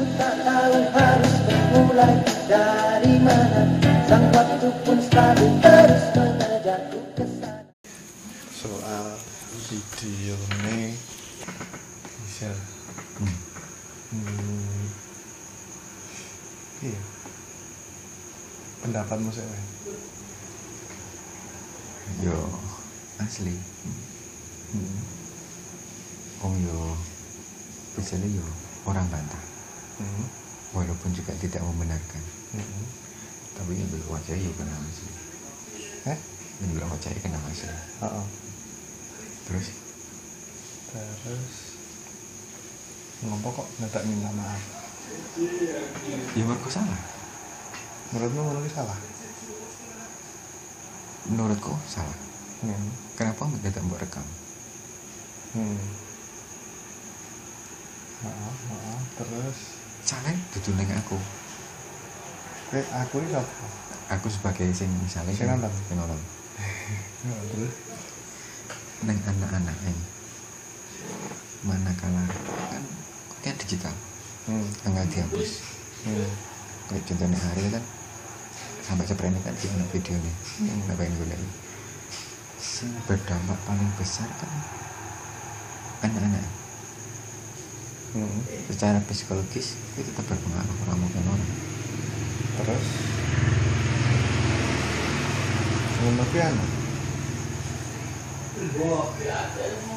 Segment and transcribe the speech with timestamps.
[0.00, 2.16] Tak tahu harus memulai
[2.48, 2.89] dari
[51.28, 52.16] menurutku salah
[52.64, 52.88] hmm.
[53.16, 54.24] kenapa tidak mau rekam
[55.50, 55.82] Hmm.
[58.22, 59.02] Maaf, maaf.
[59.18, 59.58] Terus,
[60.06, 61.18] salah dudu neng aku
[62.70, 63.66] eh, aku ini apa?
[64.14, 65.72] aku sebagai sing misalnya Sing nonton?
[65.90, 66.20] sing nonton
[67.20, 67.74] Ya, terus,
[69.02, 70.04] neng anak-anak ini
[71.66, 72.24] manakala
[72.70, 72.82] kan
[73.42, 73.94] kan digital
[74.46, 74.70] hmm.
[74.86, 75.50] enggak dihapus
[76.00, 76.30] Hmm.
[76.88, 77.84] kayak contohnya hari kan
[78.80, 80.90] sampai seperti ini kan di anak video nih Hmm.
[80.90, 81.38] apa yang gue
[82.60, 84.50] sing berdampak paling besar kan
[86.02, 86.44] anak-anak
[88.10, 88.42] Hmm.
[88.66, 91.42] secara psikologis itu tetap berpengaruh mungkin orang
[92.60, 92.86] Terus,
[96.28, 96.64] ki anu.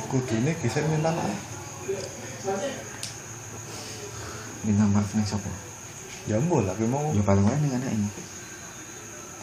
[0.07, 1.35] Kudune geser minta maaf.
[4.63, 5.51] minta maaf nih sopo
[6.23, 7.11] Ya mbok lah, mau.
[7.11, 8.07] ya paling nih anak ini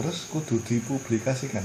[0.01, 1.62] Terus kudu dipublikasikan.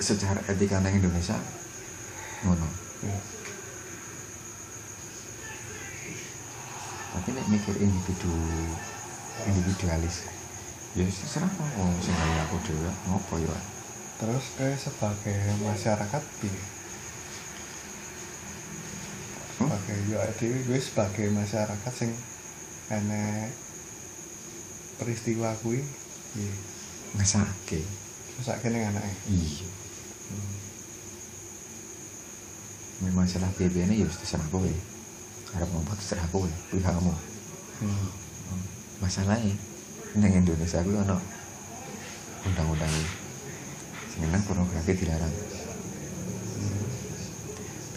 [0.00, 1.36] secara etika nang Indonesia
[2.42, 2.68] ngono
[3.00, 3.16] Ya.
[7.16, 8.28] tapi nek mikir individu
[9.48, 10.28] individualis
[10.92, 13.56] ya terserah kok wong sing aku dhewe ngopo ya
[14.20, 15.32] Terus kayak sebagai
[15.64, 16.60] masyarakat piye?
[19.56, 19.72] Hmm?
[19.72, 22.12] Sebagai yo dhewe gue sebagai masyarakat sing
[22.92, 23.48] enek
[25.00, 25.80] peristiwa kuwi?
[26.36, 26.52] Piye?
[27.16, 27.80] ngesake.
[28.38, 29.10] Mesake ning anake.
[29.26, 29.66] iya.
[30.30, 30.54] Hmm.
[33.00, 34.70] memang masalah BBN ya terserah kowe.
[35.56, 37.14] Harap ngomong terserah kowe pihakmu
[37.80, 38.12] Hmm.
[39.00, 39.56] masalahnya
[40.20, 41.16] nang Indonesia kuwi ono
[42.44, 42.92] undang-undang
[44.12, 45.32] sing nang pornografi dilarang.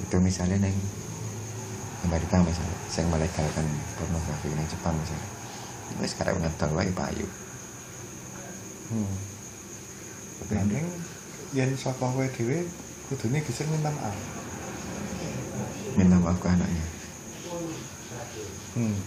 [0.08, 0.78] Itu misalnya neng
[2.08, 3.68] Amerika misalnya saya melegalkan
[4.00, 5.43] pornografi nang Jepang misalnya
[6.00, 7.28] wis sekarang ngedol wae payu
[8.94, 9.10] Hmm.
[10.54, 10.86] Mending
[11.56, 12.68] yen saka kowe dhewe
[13.10, 14.14] kudune geser minta maaf.
[15.98, 16.86] minta maaf ke anaknya
[18.74, 18.98] Hmm.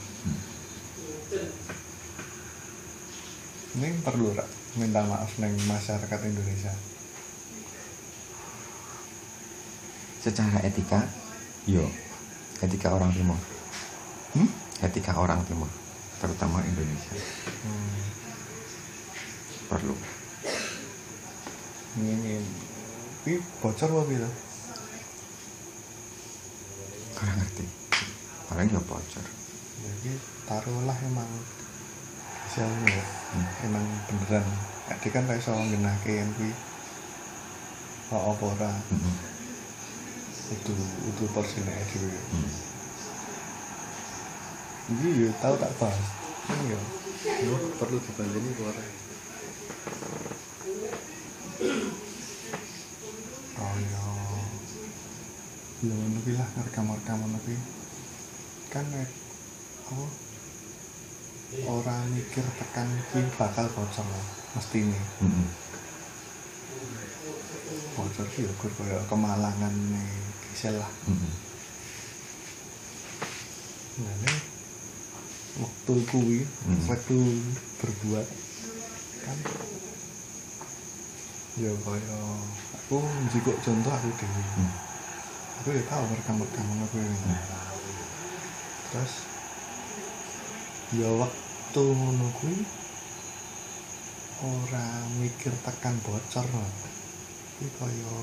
[3.76, 4.48] Ini perlu rak
[4.80, 6.72] minta maaf neng masyarakat Indonesia.
[10.18, 11.06] secara etika
[11.70, 11.86] yo
[12.58, 13.38] etika orang timur
[14.34, 14.50] Hmm?
[14.82, 15.70] etika orang timur
[16.16, 17.14] terutama Indonesia
[17.66, 18.00] Hmm.
[19.66, 19.96] perlu
[21.96, 24.28] Ini ini bocor apa gitu?
[27.16, 27.64] kurang ngerti
[28.46, 29.24] paling ya bocor
[29.76, 30.12] Jadi
[30.44, 31.30] taruhlah emang
[32.46, 33.04] hasilnya ya.
[33.34, 33.46] Hmm.
[33.66, 34.44] emang beneran.
[34.86, 36.30] Adik kan kayak soal ngenake yang.
[38.14, 38.70] Oh, apa ora?
[38.94, 39.14] Mm-mm.
[40.54, 40.72] Itu
[41.10, 42.14] itu porsinya dhewe.
[42.30, 42.50] Hmm.
[44.86, 46.06] Iki yo tau tak bahas.
[46.46, 46.80] Ini yo.
[47.26, 48.84] Yo perlu dibandingi ora.
[53.58, 54.04] Oh yo.
[55.82, 57.58] Yo ngono kuwi lah rekam-rekam ngono kuwi.
[58.70, 59.10] Kan nek
[59.86, 60.06] apa
[61.70, 64.02] ora mikir tekan kuwi bakal bocor
[64.58, 65.46] mesti nih Mm-mm.
[67.94, 70.10] bocor sih ukur kaya kemalangan nih
[70.50, 71.32] kisah lah Mm-mm.
[74.02, 74.34] nah ini
[75.56, 76.80] waktu kuwi Hmm.
[76.88, 77.16] waktu
[77.80, 78.26] berbuat
[79.24, 79.38] kan?
[81.56, 82.18] Ya kaya
[82.76, 83.00] aku
[83.32, 84.70] jika contoh aku dewi Hmm.
[85.62, 87.34] aku ya tahu rekam rekaman aku ini
[88.92, 89.12] terus
[90.94, 92.60] ya waktu ngono kuwi
[94.36, 94.86] ora
[95.16, 98.14] mikir tekan bocor iki kaya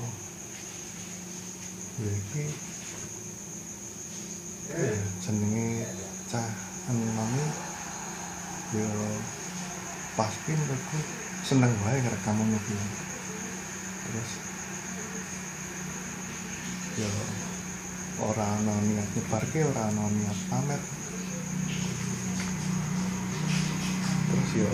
[2.00, 2.44] ya iki
[4.72, 5.68] ya jenenge
[6.30, 6.54] cah
[6.84, 7.44] anu mami
[8.74, 9.08] yo ya,
[10.18, 10.98] pasti menurutku
[11.44, 12.80] seneng banget karena kamu mobil
[14.04, 14.30] terus
[17.00, 17.10] ya, yo
[18.24, 20.78] orang ana niat nyebarke ora ana niat pamer.
[24.30, 24.70] Terus yo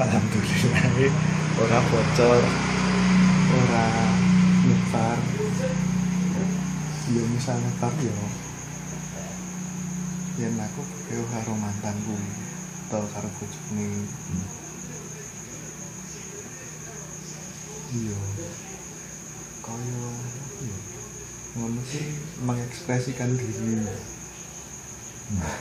[0.00, 1.12] alhamdulillah
[1.60, 2.42] orang bocor
[3.52, 4.16] orang
[4.64, 5.18] nyebar.
[7.12, 8.16] Yo misalnya tapi yo
[10.42, 12.18] yen aku kaya karo mantanku
[12.90, 13.86] atau karo bojone.
[17.94, 18.18] Iya.
[19.62, 20.02] Kaya
[20.66, 20.78] iya.
[21.54, 22.04] Ngono sih
[22.42, 23.86] mengekspresikan diri.
[25.32, 25.56] Nah,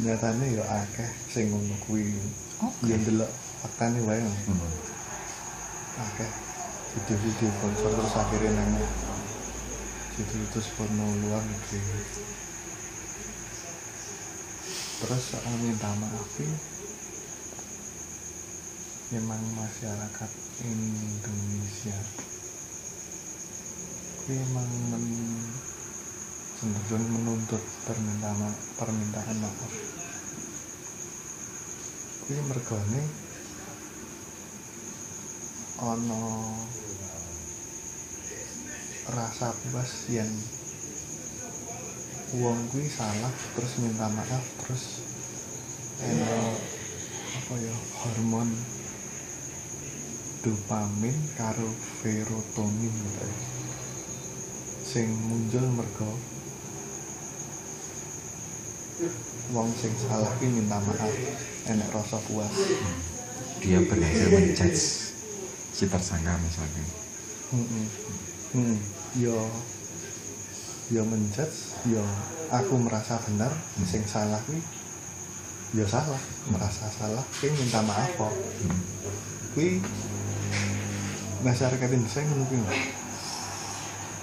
[0.00, 2.16] nyatane ya akeh sing ngono kuwi.
[2.64, 2.88] Oke.
[2.88, 3.28] ya ndelok
[3.60, 4.24] faktane wae.
[4.24, 4.72] Hmm.
[6.00, 6.30] akeh.
[6.96, 8.72] Video-video sponsor terus akhirnya nang
[10.18, 11.78] situs-situs porno luar negeri
[14.98, 16.50] terus soal minta maaf sih
[19.14, 20.30] memang masyarakat
[20.66, 21.94] Indonesia
[24.26, 25.06] memang men,
[26.58, 29.72] cenderung menuntut permintaan ma- permintaan maaf.
[32.28, 33.02] Ini mergone
[35.80, 36.20] ono
[39.08, 40.28] rasa puas yang
[42.38, 44.84] uang kuwi salah terus minta maaf terus
[46.04, 46.52] ono
[47.40, 47.74] apa ya
[48.04, 48.48] hormon
[50.44, 51.68] dopamin karo
[52.04, 53.36] serotonin gitu ya.
[54.84, 56.12] sing muncul mergo
[59.56, 61.14] wong sing salah ki minta maaf
[61.64, 62.54] enek rasa puas
[63.58, 65.08] dia berhasil menjudge
[65.78, 66.84] si tersangka misalnya.
[67.54, 67.86] Mm.
[69.18, 69.36] Yo
[70.88, 72.00] yo menjudge yo
[72.48, 73.52] aku merasa benar
[73.84, 74.60] sing salah kuwi
[75.76, 78.32] yo salah merasa salah kuwi minta maaf kok
[79.52, 79.84] kuwi
[81.42, 82.82] masyarakat Indonesia Mbak.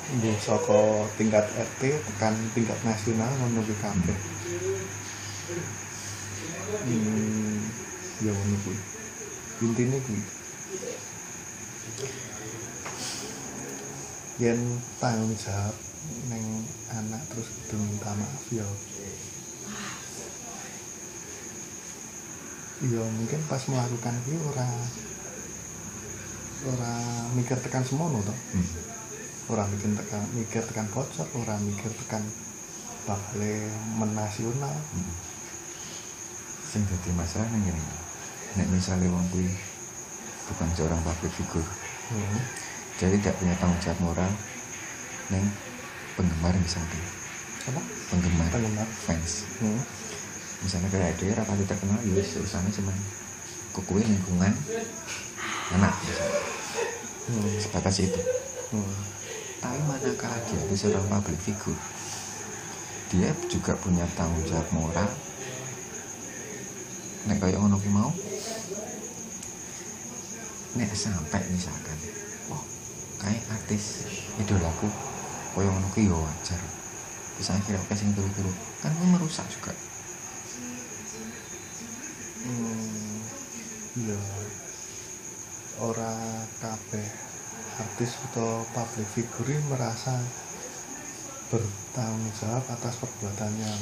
[0.05, 0.79] Nggih saka
[1.17, 4.17] tingkat RT tekan tingkat nasional ngono kuwi kabeh.
[6.85, 7.57] Hmm,
[8.21, 8.77] ya ngono kuwi.
[9.63, 10.21] Intine kuwi.
[14.35, 14.59] Yen
[14.99, 15.75] tanggung jawab
[16.27, 16.43] neng
[16.91, 18.67] anak terus kudu minta maaf ya.
[22.83, 24.67] Ya mungkin pas melakukan kuwi ora
[26.67, 26.93] ora
[27.31, 28.35] mikir tekan semono toh.
[28.35, 28.67] hmm.
[29.55, 32.23] Ora mikir tekan mikir tekan bocor, ora mikir tekan
[33.07, 34.75] bakale menasional.
[34.91, 35.15] Hmm.
[36.75, 37.83] sing dadi masalah ning ngene
[38.59, 39.47] nek misalnya wong kuwi
[40.51, 41.63] bukan seorang public figure
[42.05, 42.37] Hmm.
[42.95, 44.31] Jadi tidak punya tanggung jawab moral
[45.29, 45.45] neng
[46.15, 47.01] penggemar misalnya
[47.65, 47.81] Apa?
[48.07, 48.87] penggemar Penggemar.
[48.87, 49.81] fans Hmm.
[50.61, 52.93] misalnya kayak dia rapati terkenal ya urusannya cuma
[53.71, 54.53] kukui lingkungan
[55.73, 56.41] anak misalnya.
[57.25, 57.51] Hmm.
[57.59, 58.21] sebatas itu
[58.65, 58.95] Hmm.
[59.61, 61.77] tapi manakala dia itu seorang public figure
[63.09, 65.09] dia juga punya tanggung jawab moral
[67.25, 68.09] nek kayak ngono mau
[70.75, 71.97] nek sampai misalkan
[72.49, 72.61] oh
[73.21, 73.83] kayak artis
[74.39, 74.87] idolaku
[75.55, 76.61] kaya ngono ki ya wajar
[77.35, 78.51] bisa akhirnya apa sing turu-turu
[78.83, 79.71] kan itu merusak juga
[82.45, 83.25] Hmm.
[84.05, 84.21] Ya.
[85.81, 86.13] Ora
[86.61, 87.09] kabeh
[87.81, 90.13] artis atau public figure merasa
[91.49, 93.73] bertanggung jawab atas perbuatannya.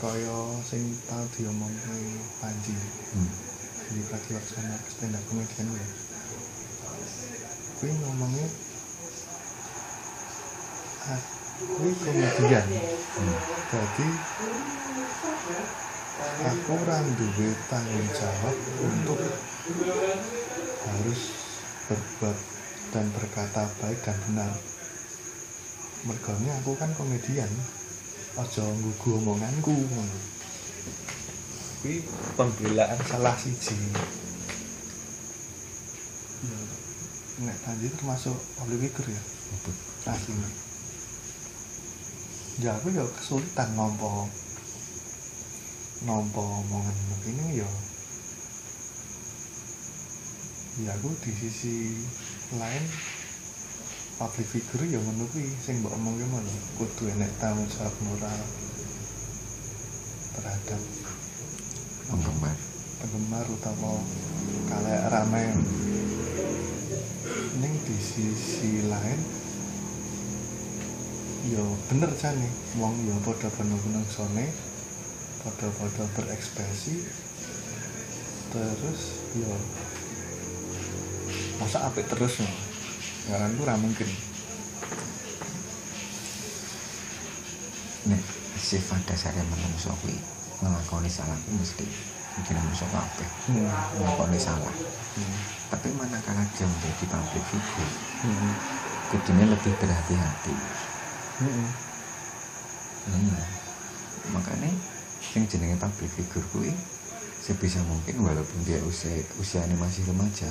[0.00, 3.30] Kaya sing tau diomongke Panji hmm.
[3.92, 6.09] di Pragiwaksono stand up comedian ya.
[7.80, 8.44] Kuwi ngomongnya
[11.08, 11.20] ah,
[11.64, 12.66] kuwi komedian.
[12.68, 13.38] Hmm.
[13.72, 14.06] Jadi
[16.44, 16.74] aku
[17.16, 19.20] duwe tanggung jawab untuk
[20.84, 21.20] harus
[21.88, 22.36] berbuat
[22.92, 24.52] dan berkata baik dan benar.
[26.04, 27.48] Mergone aku kan komedian.
[28.36, 29.72] Aja nggugu omonganku.
[31.80, 32.04] Kuwi
[32.36, 33.72] pembelaan salah siji.
[36.44, 36.60] Ya,
[37.40, 39.22] nek Panji termasuk public figure ya?
[39.50, 39.74] Betul.
[40.08, 40.50] aslinya
[42.60, 44.28] ya aku ya kesulitan nompo
[46.04, 47.70] nompo omongan begini ya.
[50.84, 51.92] Ya aku di sisi
[52.56, 52.84] lain
[54.20, 55.48] public figure ya kuwi.
[55.60, 58.40] Sing mbok omongke ngono kudu enek tanggung jawab moral
[60.36, 60.80] terhadap
[62.08, 62.56] penggemar.
[63.00, 63.96] penggemar utawa
[64.68, 65.48] kalek ramai
[67.60, 69.20] ning di sisi lain
[71.52, 72.48] yo bener jane
[72.80, 74.70] wong yo padha beneng sone
[75.40, 77.00] padha-padha berekspresi.
[78.50, 79.00] Terus
[79.38, 79.52] yo
[81.62, 82.50] masa apik terus no
[83.30, 84.10] ngaran ku ra mungkin.
[88.10, 88.22] Nek
[88.60, 90.16] sifat dasarnya menungso kuwi
[90.60, 91.86] ngelakoni salah mesti
[92.34, 93.70] mungkin manusia kabeh Hmm.
[93.96, 94.74] ngelakoni salah
[95.16, 95.36] Hmm.
[95.68, 98.52] tapi manakala dia menjadi public figure Hmm.
[99.10, 100.54] kudunya lebih berhati-hati
[101.40, 101.66] Hmm.
[103.08, 103.40] hmm.
[104.30, 104.70] makanya
[105.34, 106.72] yang jenenge public figure kuwi
[107.40, 110.46] sebisa mungkin walaupun dia usia usianya masih remaja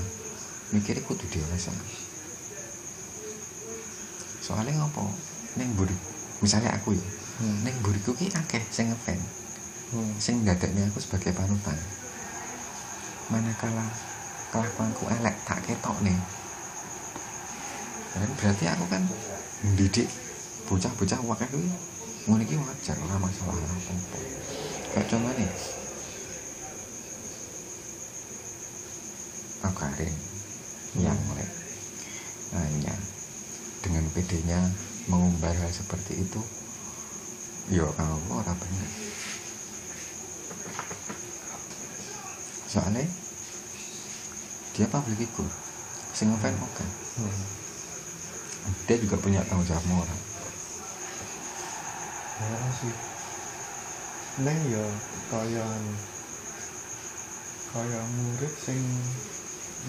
[0.73, 1.71] mikirnya kudu dewasa
[4.39, 5.05] soalnya ngopo
[5.55, 5.93] neng buri
[6.41, 7.05] misalnya aku ya
[7.39, 7.63] Hmm.
[7.63, 9.15] neng buriku ki akeh sing ngefan
[9.89, 10.13] Hmm.
[10.21, 11.77] sing dadaknya aku sebagai panutan.
[13.33, 13.89] Manakala
[14.49, 16.17] kelakuanku elek tak ketok nih
[18.17, 19.03] dan berarti aku kan
[19.61, 20.09] mendidik
[20.65, 21.69] bocah-bocah wakil kuwi
[22.25, 24.19] ngono wajar ora masalah apa-apa
[24.93, 25.51] kayak contoh nih
[29.59, 30.15] Akarin
[30.97, 31.47] yang mulai
[32.57, 32.95] hanya
[33.85, 34.59] dengan PD-nya
[35.11, 36.41] mengumbar hal seperti itu.
[37.69, 38.89] Ya kalau ora bener
[42.69, 43.01] soalnya
[44.71, 45.49] dia public figure
[46.13, 46.85] sing ngefan oke
[47.19, 47.27] Hmm.
[48.87, 50.19] dia juga punya tanggung jawab moral
[52.39, 52.95] Ya sih.
[54.39, 54.79] Neng yo
[55.27, 55.93] kaya anu,
[57.75, 58.79] kaya murid sing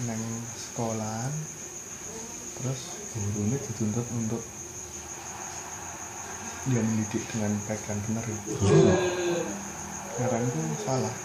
[0.03, 0.19] neng
[0.51, 1.31] sekolahan
[2.59, 2.81] terus
[3.15, 4.43] gurunya dituntut untuk
[6.67, 8.37] dia mendidik dengan baik dan benar ya.
[8.67, 8.95] iya
[10.11, 11.15] Sekarang itu salah.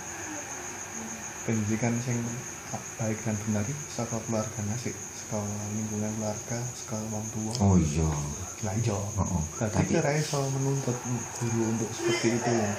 [1.47, 2.19] Pendidikan sing
[2.99, 7.53] baik dan benar sekolah keluarga nasi, sekolah lingkungan keluarga, sekolah orang tua.
[7.63, 8.11] oh iya
[8.61, 8.91] Lah iya.
[8.93, 9.43] oh, oh.
[9.57, 10.97] Tapi kira iso menuntut
[11.39, 12.73] guru untuk seperti itu ya.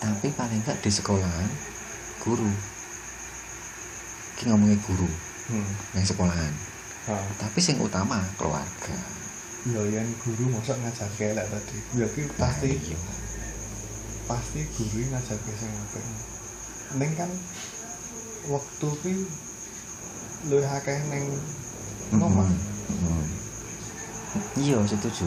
[0.00, 1.44] tapi paling nggak di sekolahan
[2.18, 2.48] guru
[4.34, 5.04] ki ngomongin guru
[5.44, 5.66] Hmm.
[5.92, 6.54] yang sekolahan
[7.04, 7.20] Ah.
[7.36, 8.94] tapi sing utama keluarga
[9.60, 11.76] Ya yang guru masa ngajar kelek tadi.
[11.92, 12.98] Ya pasti Nah, iya.
[14.24, 15.68] pasti guru ngajar ke sing
[16.98, 17.30] Ning kan
[18.50, 19.14] waktu ki
[20.50, 21.24] luwih akeh ning
[22.16, 22.50] ngomong.
[24.58, 25.26] Iya setuju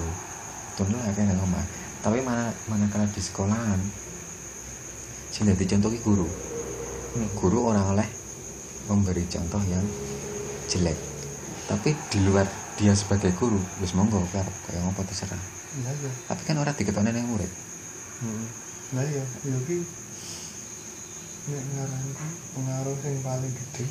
[0.73, 1.65] contoh kayak nang omah
[2.01, 3.77] tapi mana mana kala di sekolahan
[5.29, 6.27] sing dadi contoh ki guru
[7.13, 7.29] Hmm.
[7.37, 8.09] guru orang oleh
[8.89, 9.85] memberi contoh yang
[10.65, 10.97] jelek
[11.69, 14.49] tapi di luar dia sebagai guru wis monggo kayak
[14.81, 15.37] ngopo terserah
[15.77, 16.09] Iya ya.
[16.25, 17.51] tapi kan orang diketahui yang murid
[18.17, 18.45] Hmm.
[18.97, 19.77] Lah ya, ya ki
[21.43, 23.83] nek ngaranku pengaruh sing paling gede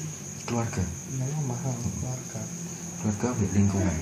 [0.48, 0.80] keluarga?
[1.20, 2.40] Nang omah keluarga.
[2.96, 3.98] keluarga ambil lingkungan?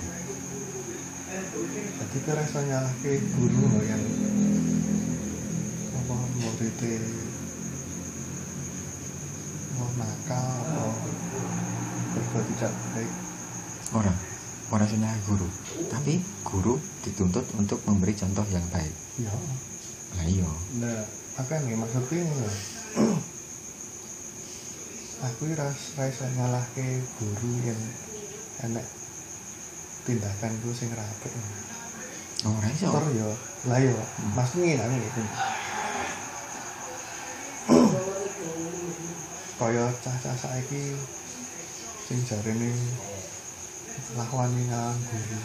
[1.99, 4.03] Jadi kira iso nyalahke guru lho yang
[5.99, 6.95] apa muridnya
[9.75, 10.91] mau nakal atau
[12.15, 13.11] berbuat tidak baik.
[13.99, 14.17] orang
[14.71, 15.49] orang salah guru.
[15.91, 18.95] Tapi guru dituntut untuk memberi contoh yang baik.
[19.19, 19.35] Ya,
[20.15, 20.51] nah iya.
[20.79, 21.03] Nah
[21.35, 22.55] apa nih maksudnya loh.
[25.21, 27.77] aku ras rasa nyalahke guru yang
[28.65, 28.87] enak
[30.09, 31.29] tindakan gue sing rapi
[32.49, 32.89] oh, Ora iso.
[32.89, 33.29] ter yo
[33.69, 34.33] lah yo hmm.
[34.33, 35.21] mas ngene nami gitu
[39.61, 40.97] kaya cah-cah saiki
[42.09, 42.73] sing jari ini
[44.17, 45.37] lakuan ini ngalah guru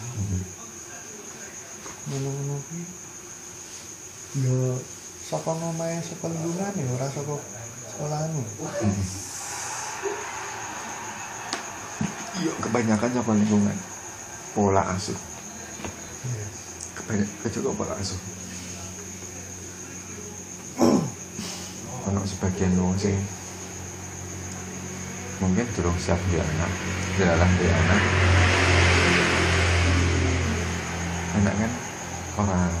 [2.08, 4.40] menunggu hmm.
[4.40, 4.80] yo
[5.20, 9.35] sapa ngomongnya sekolah dulu nih orang sekolah hmm.
[12.62, 13.76] Kebanyakan sama lingkungan.
[14.54, 15.18] Pola asuh.
[16.96, 18.20] Kebanyakan juga pola asuh.
[22.06, 23.18] Ono sebagian wong sing
[25.36, 26.72] mungkin durung siap dia anak
[27.20, 28.02] dalam dia anak.
[31.36, 31.72] Anak kan
[32.40, 32.72] orang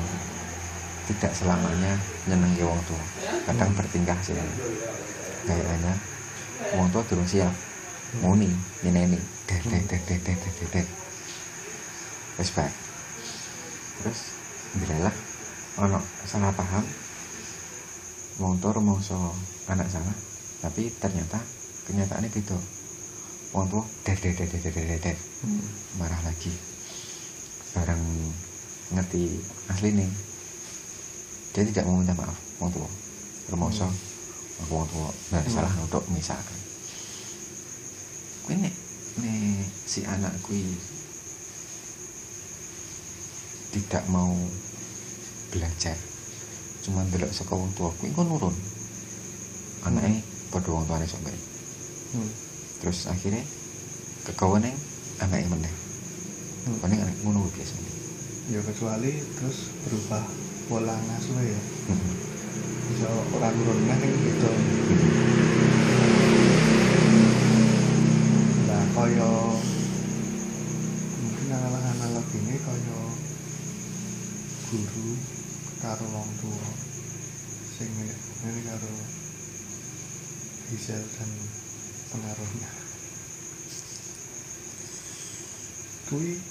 [1.10, 1.92] tidak selamanya
[2.30, 3.04] nyenengi wong tua.
[3.44, 4.38] Kadang bertingkah sih.
[5.44, 5.92] Kayaknya
[6.78, 7.52] wong tua durung siap.
[8.22, 8.48] Muni
[8.80, 10.86] nyeneni deh deh deh deh deh deh deh deh
[12.38, 12.74] wis baik
[13.98, 14.20] terus
[14.76, 15.14] bilalah
[15.80, 16.84] ono salah paham
[18.40, 19.16] wong tua rumangsa
[19.72, 20.16] anak salah
[20.60, 21.40] tapi ternyata
[21.88, 22.28] kenyataannya
[23.54, 25.18] wong tua deh deh deh deh deh deh deh deh
[25.96, 26.52] marah lagi
[27.72, 28.04] bareng
[28.92, 29.22] ngerti
[29.72, 30.10] asli nih
[31.56, 32.88] dia tidak mau minta maaf wong tua
[33.48, 33.88] rumangsa
[34.60, 35.54] aku wong tua nggak Hmm.
[35.54, 36.58] salah untuk misalkan
[38.44, 38.85] kuwi
[39.16, 40.64] nek si anak kuwi
[43.72, 44.32] tidak mau
[45.52, 45.96] belajar
[46.84, 48.56] cuma delok saka wong tua kuwi engko nurun
[49.84, 50.20] anaknya
[50.52, 51.22] padha wong tuane sok
[52.06, 52.30] Hmm.
[52.80, 53.42] terus akhirnya
[54.62, 54.76] neng
[55.20, 55.74] anaknya meneh
[56.66, 56.78] Hmm.
[56.82, 57.92] paling anak ngono biasanya
[58.46, 60.22] Ya kecuali terus berubah
[60.70, 61.60] pola ngasuh ya.
[61.90, 62.14] Mhm.
[62.86, 64.50] bisa orang turun neh yang gitu
[65.26, 65.45] nah
[69.06, 69.30] kaya
[71.22, 72.98] mungkin analog ini kaya
[74.66, 75.14] guru
[75.78, 76.70] karo wong tua.
[77.70, 78.90] Sing ini karo
[80.66, 81.30] Gisel dan
[82.10, 82.70] pengaruhnya.
[86.10, 86.42] Kui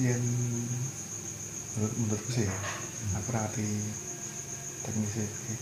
[0.00, 0.24] yen
[1.76, 2.56] menurut menurutku sih ya
[3.20, 3.68] aku rati
[4.88, 5.54] teknis iki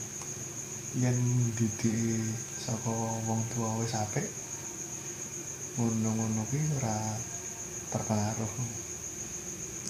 [1.02, 1.18] yen
[1.58, 2.90] didik saka
[3.28, 4.24] wong tua wis apik
[5.76, 6.96] ngono-ngono kuwi ora
[7.92, 8.52] terpengaruh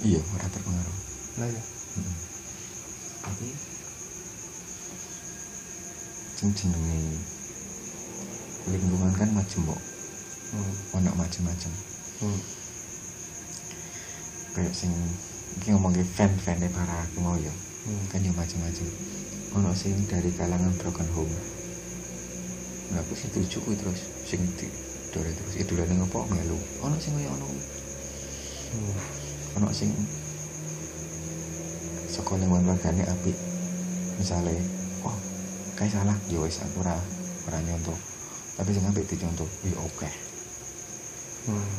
[0.02, 0.99] iya ora terpengaruh
[1.38, 1.62] lah ya
[1.95, 2.11] Hmm.
[3.23, 3.54] tapi
[6.35, 7.23] sing jenenge
[8.66, 9.78] lingkungan kan majemuk
[10.50, 10.75] hmm.
[10.99, 11.71] ono macem-macem
[12.19, 12.40] Hmm.
[14.59, 14.90] kayak sing
[15.62, 17.54] iki ngomongke fan-fan para aku mau ya
[17.87, 18.02] Hmm.
[18.11, 18.90] kan ya macem-macem
[19.54, 21.31] ono sing dari kalangan broken home
[22.92, 23.14] nah aku
[23.64, 24.68] kuwi terus sing di
[25.14, 26.26] dore terus idolane ngopo?
[26.28, 26.58] Melu.
[26.84, 27.46] Ono sing kaya ono
[29.54, 29.94] ono sing
[32.10, 33.36] saka lingkungan keluargane apik.
[34.20, 34.58] Misale
[35.00, 35.16] wah
[35.78, 36.18] kayak salah.
[36.28, 36.98] Ya wis aku ora
[37.48, 37.96] ora nyontoh
[38.54, 40.10] tapi sing apik dicontoh ya oke.
[41.44, 41.76] Hmm.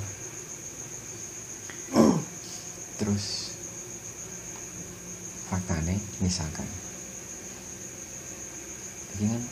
[2.95, 3.55] terus
[5.51, 6.67] faktane misalkan.
[9.15, 9.43] Ini kan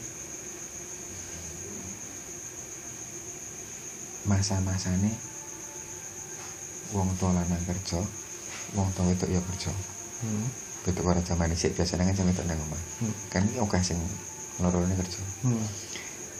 [4.23, 5.11] masa-masane
[6.93, 7.99] wong tua lanang kerja
[8.73, 9.71] wong tua itu ya kerja
[10.23, 10.47] Hmm.
[10.87, 13.11] betul ora zaman isik biasanya kan sampe tok nang omah Hmm.
[13.27, 13.99] kan ini oke sing
[14.63, 15.59] lorone kerja Hmm.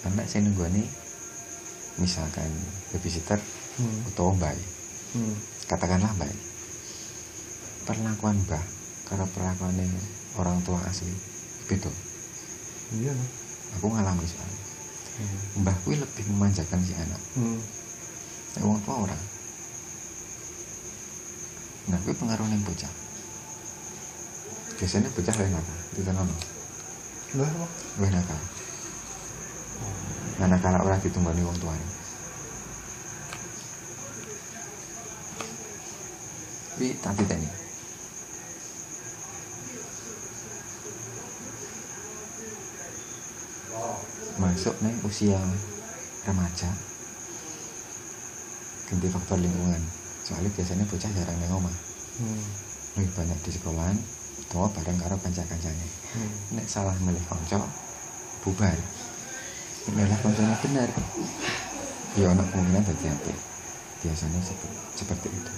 [0.07, 0.87] anak sing nenggone
[1.99, 2.47] misalkan
[2.95, 3.35] babysitter
[3.75, 4.07] Hmm.
[4.07, 4.55] utawa mbak
[5.11, 5.35] Hmm.
[5.67, 6.31] katakanlah mbak
[7.83, 8.63] perlakuan mbah
[9.03, 9.75] karo perlakuan
[10.39, 11.11] orang tua asli
[11.67, 11.91] beda
[12.95, 13.11] iya
[13.75, 14.62] aku ngalami soalnya
[15.13, 15.61] Hmm.
[15.61, 17.21] mbah kuwi lebih memanjakan si anak.
[17.37, 17.61] Hmm.
[18.57, 19.23] nek wong tua orang
[21.83, 22.89] nah kuwi pengaruh ning bocah.
[24.79, 26.35] Biasanya bocah luwih nakal ditenono
[27.33, 28.41] lah kok luwih nakal.
[30.37, 31.85] Nah nakal ora ditunggoni wong tuane.
[36.73, 37.62] Tapi tak titeni
[44.41, 45.39] masuk nih usia
[46.25, 46.69] remaja.
[48.89, 49.81] Ganti faktor lingkungan.
[50.23, 51.77] Soalnya biasanya bocah jarang neng omah.
[52.13, 52.45] Hmm.
[52.93, 53.97] lebih banyak di sekolahan
[54.45, 55.87] atau bareng karo kanca-kancane.
[56.13, 56.31] Hmm.
[56.53, 57.65] nek salah milih konco
[58.45, 58.77] bubar.
[59.89, 60.89] Milih koncone bener
[62.13, 63.37] ya anak kemungkinan apik.
[64.05, 65.53] Biasanya seperti, seperti itu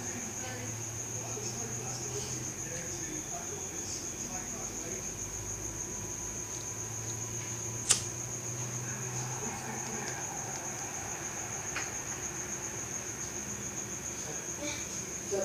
[15.36, 15.44] Nah,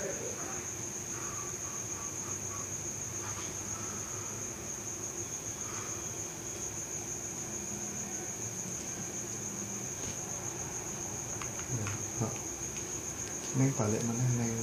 [13.58, 14.54] Neng balik mana neng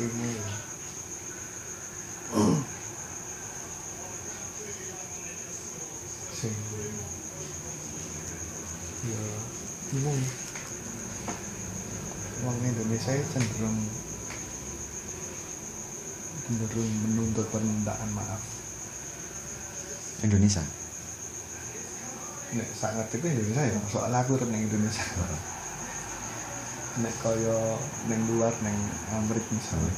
[0.00, 0.48] ilmu ya.
[6.32, 6.56] Sing
[9.12, 9.24] ya
[9.92, 10.18] umum.
[12.44, 13.78] Wong Indonesia ya cenderung
[16.46, 18.38] cenderung menuntut permintaan maaf.
[20.22, 20.62] Indonesia?
[22.54, 25.02] Nek sangat itu Indonesia ya, soalnya aku neng Indonesia.
[27.02, 27.58] Nek kaya
[28.06, 28.78] neng luar neng
[29.18, 29.94] Amerika misalnya,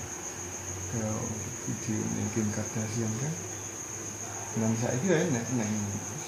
[0.97, 1.13] kaya
[1.69, 3.35] video neng Kim Kardashian kan,
[4.57, 5.73] dengan saya ya nek neng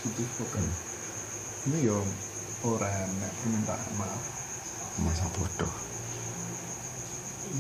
[0.05, 0.67] situs bukan,
[1.73, 2.05] ini yo
[2.69, 4.23] orang nek permintaan maaf,
[5.01, 5.73] masa bodoh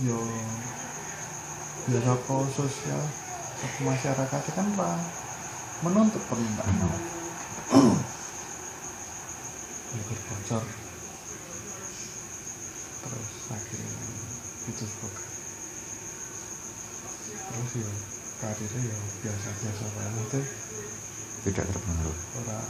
[0.04, 0.20] yo
[1.88, 3.02] ya saka sosial,
[3.58, 5.00] saka masyarakat kan lah
[5.82, 6.74] menuntut permintaan.
[9.88, 10.64] Ya berbocor
[13.08, 14.08] terus akhirnya
[14.68, 15.26] itu bukan
[17.48, 17.90] terus ya
[18.38, 20.44] karirnya ya biasa-biasa banget
[21.48, 22.16] tidak terpengaruh.
[22.44, 22.68] orang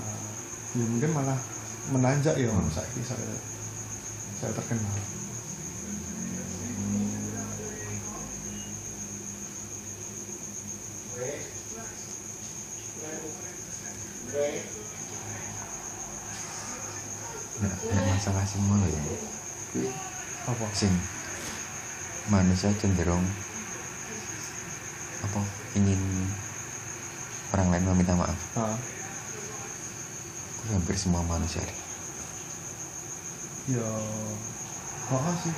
[0.78, 1.38] ya mungkin malah
[1.90, 2.70] menanjak ya hmm.
[2.70, 3.37] saya saya
[4.38, 4.94] saya terkenal
[17.58, 19.02] nah, nah masalah semua ya.
[20.48, 20.66] Apa?
[20.76, 20.92] Sing
[22.28, 23.24] manusia cenderung
[25.18, 25.40] apa
[25.74, 26.00] ingin
[27.88, 28.36] meminta maaf.
[28.54, 28.78] Heeh.
[30.60, 31.64] Kuwi hampir semua manusia.
[33.68, 33.88] Ya
[35.08, 35.54] oh sih.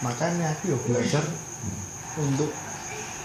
[0.00, 1.24] Makanya aku ya belajar
[2.18, 2.50] untuk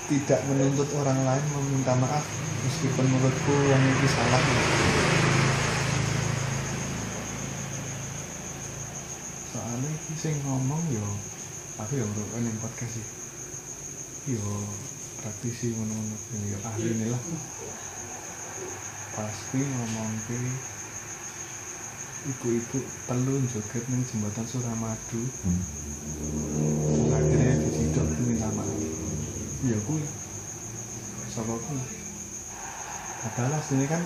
[0.10, 2.26] tidak menuntut orang lain meminta maaf
[2.66, 4.42] meskipun menurutku yang itu salah.
[9.54, 11.06] Soalnya iki sing ngomong yo
[11.78, 13.06] aku ya urut ning podcast sih
[14.34, 14.42] yo
[15.22, 16.18] praktisi ngono-ngono
[16.50, 17.22] yo ahli ini lah
[19.14, 20.38] pasti ngomong ke
[22.34, 25.22] ibu-ibu telu joget ning jembatan Suramadu.
[25.46, 26.79] Hmm.
[29.60, 30.04] Ya kuwi
[31.28, 31.84] sapa kuwi
[33.20, 34.04] padahal aslinya kan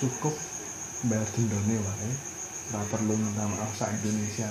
[0.00, 0.32] cukup
[1.12, 2.12] bayar dendone wae
[2.72, 4.48] nggak perlu minta maaf Indonesia.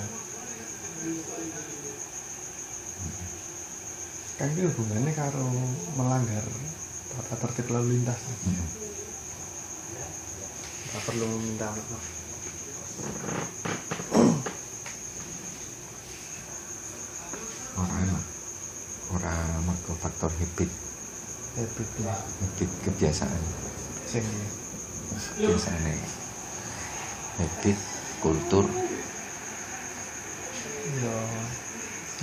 [4.38, 5.42] Kan itu hubungannya karo
[5.98, 6.46] melanggar
[7.10, 8.20] tata tertib lalu lintas.
[8.46, 8.62] Hmm.
[10.86, 12.04] nggak perlu minta maaf
[19.12, 20.70] orang orang mergo faktor habit.
[21.54, 23.42] Habit lah habit kebiasaan.
[24.10, 24.26] Sing.
[25.38, 25.94] Biasanya
[27.38, 27.78] habit
[28.18, 28.66] kultur.
[30.98, 31.14] Ya.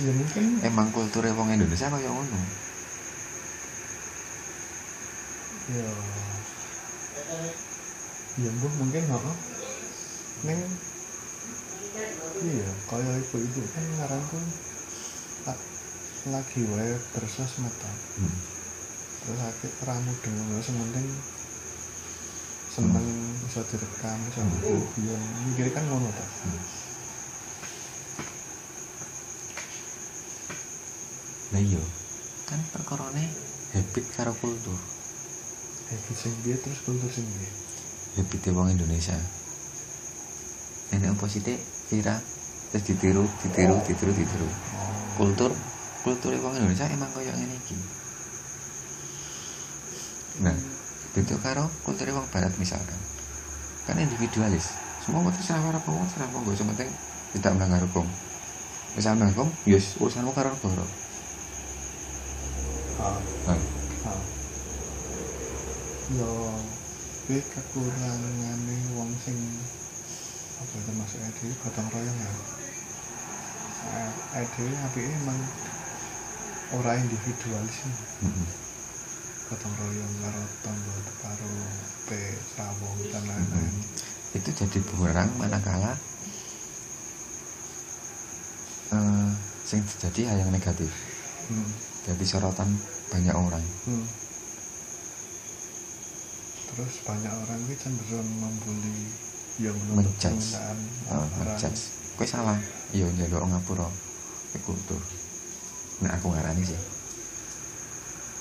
[0.04, 0.44] Ya mungkin.
[0.60, 2.36] Emang kulturnya wong Indonesia kaya ngono?
[5.72, 5.88] Ya.
[8.40, 9.36] Ya mbah mungkin heeh
[10.44, 10.60] neng.
[12.44, 13.60] Iya kaya ibu-ibu.
[13.72, 14.44] Kan ngarang tuh
[15.48, 15.62] la-
[16.28, 17.88] lagi wae bersosmed ta.
[18.20, 18.36] hmm.
[19.24, 21.08] terus akhir ramu dengan sementing
[22.70, 23.08] seneng
[23.48, 24.84] bisa direkam bisa Hmm.
[24.92, 25.16] video
[25.48, 26.26] mikir kan ngono ta
[31.50, 31.82] nah iya
[32.46, 33.24] kan perkorone
[33.72, 34.76] habit karo kultur
[35.88, 37.50] habit sing dia terus kultur sing dia
[38.20, 39.16] habit wong Indonesia
[40.90, 41.60] ini Dek?
[41.90, 42.16] Vira
[42.70, 44.48] terus ditiru ditiru ditiru ditiru
[45.18, 45.50] kultur
[46.06, 47.76] kultur wong Indonesia emang kaya ngene iki.
[50.44, 50.80] Nah.
[51.10, 52.94] Itu karo kultur wong barat misalkan.
[53.82, 54.70] Kan individualis.
[55.02, 56.86] Semua mau terserah para pengen serah monggo yang penting
[57.34, 58.06] tidak melanggar hukum.
[58.94, 60.86] Misalnya melanggar hukum yus urusanmu karo negara.
[63.02, 63.18] Ah
[64.06, 64.20] ah
[66.14, 66.30] yo
[67.26, 69.38] kuwi kekurangane wong sing
[70.62, 72.30] apa itu masuk ide gotong royong ya.
[73.90, 75.38] Eh, ide apike emang
[76.70, 78.48] ora individualis sih mm-mm.
[79.50, 81.50] gotong royong karo tangga karo
[82.06, 83.74] pe sawong dan lain-lain.
[84.30, 85.98] Itu jadi bumerang manakala
[88.94, 89.30] eh
[89.66, 90.90] sing terjadi hal yang negatif.
[91.50, 91.66] Hmm.
[92.06, 92.70] jadi sorotan
[93.10, 93.64] banyak orang.
[93.90, 94.06] Hmm.
[96.70, 99.10] terus banyak orang ini cenderung membuli
[99.58, 100.54] yang menuntut Menjudge.
[101.10, 101.82] uh, orang ngejudge
[102.14, 102.58] kowe salah.
[102.94, 105.02] Iya ngapura kowe kultur
[106.00, 106.80] nah aku ngarani sih.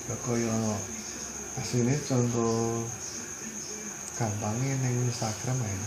[0.07, 0.55] Ya kaya
[1.59, 2.87] aslinya contoh
[4.15, 5.77] gampangnya ning Instagram ya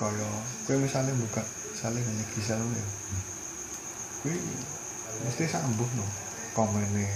[0.00, 0.28] kaya
[0.68, 2.86] kowe misalnya buka misalnya hanya gisel ya.
[4.20, 4.36] Kowe
[5.24, 6.06] mesti sambuh no
[6.52, 7.08] komennya.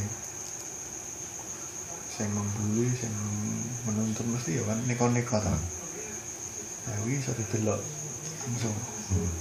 [2.18, 3.16] Yang membuli yang
[3.86, 5.54] menuntut mesti ya kan neko-neko ta.
[5.54, 7.78] Nah ini bisa didelok
[8.42, 8.76] langsung.
[9.08, 9.32] Hmm.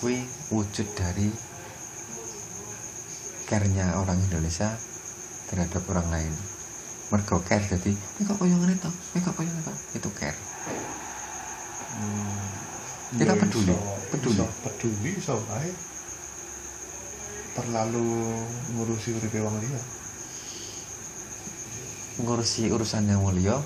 [0.00, 1.28] kuwi wujud dari
[3.50, 4.70] care-nya orang Indonesia
[5.46, 6.30] terhadap orang lain.
[7.10, 10.38] Mergo care jadi ini kok koyo ngene to ini kok koyo ngene to itu care.
[11.90, 12.38] Hmm.
[13.10, 14.38] Kita Ya, peduli, iso- peduli.
[14.38, 15.74] iso peduli iso baik
[17.50, 18.06] terlalu
[18.70, 19.82] ngurusi uripe wong liya.
[22.22, 23.58] Ngurusi urusannya mulia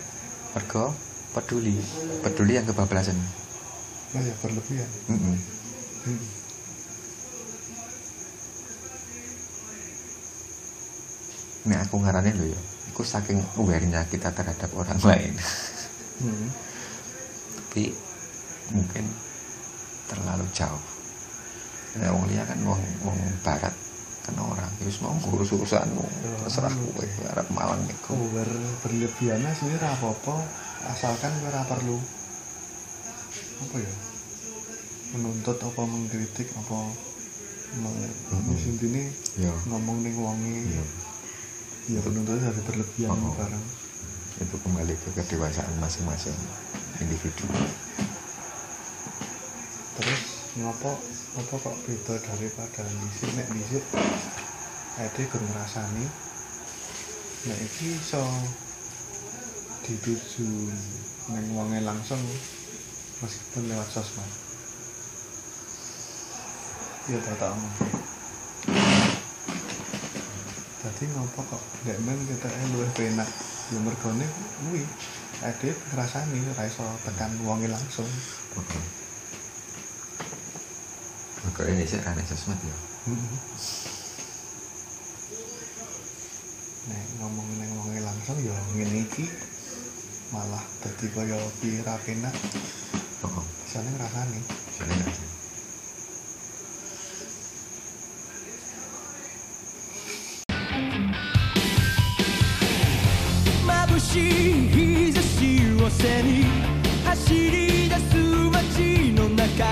[0.56, 0.96] mergo
[1.36, 1.76] peduli.
[2.24, 3.20] Peduli yang kebablasan.
[4.14, 4.88] Nah ya berlebihan.
[5.12, 5.36] Mm-mm.
[6.08, 6.20] Hmm.
[11.64, 12.60] Nek aku ngarane lho ya
[12.92, 15.34] iku saking aware-nya kita terhadap orang lain.
[16.14, 16.46] Hmm.
[17.58, 17.90] tapi
[18.70, 19.02] mungkin
[20.06, 20.78] terlalu jauh.
[21.98, 23.74] Nah, wong liya kan wong wong barat
[24.22, 26.06] kan orang wis mau ngurus urusanmu
[26.46, 27.02] terserah kowe
[27.34, 28.46] arep malang niku Ber,
[28.80, 30.38] berlebihannya sendiri ra apa-apa
[30.86, 31.98] asalkan ora perlu.
[33.66, 33.92] Apa ya?
[35.18, 36.78] Menuntut apa mengkritik apa
[37.74, 37.96] meng,
[38.32, 38.54] Mhm.
[38.70, 39.02] intine
[39.34, 40.78] ya ngomong ning wonge.
[40.78, 40.84] Iya
[41.84, 43.36] ya penuntutnya dari berlebihan Oh.
[43.36, 43.66] bareng
[44.40, 46.34] itu kembali ke kedewasaan masing-masing
[46.96, 47.44] individu.
[50.00, 50.22] Terus
[50.58, 50.96] ngopo
[51.34, 53.84] apa kok beda daripada disik nek disik
[54.96, 56.06] ade gur ngrasani
[57.52, 58.22] nek iki iso
[59.84, 60.48] dituju
[61.36, 62.22] neng wonge langsung
[63.20, 64.30] meskipun lewat sosmed.
[67.12, 68.03] Ya tak tak omong
[70.84, 71.62] tadi ngopo kok?
[71.88, 73.28] Gak men kita luwih penak
[73.72, 74.26] ya mergone
[74.60, 74.84] kuwi
[75.40, 78.04] ade ngrasani ora iso tekan wonge langsung.
[81.40, 82.76] Mergo Indonesia kan sosmed ya.
[86.84, 89.24] nek ngomong neng wonge langsung ya ngene iki.
[90.36, 92.34] Malah dadi kaya piye ra penak
[93.24, 94.40] Oh, isane ngrasani.
[94.76, 95.23] soalnya nggak
[107.24, 108.16] 走り出す
[108.52, 109.64] 街の中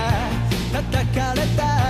[0.71, 1.82] 叩かれた。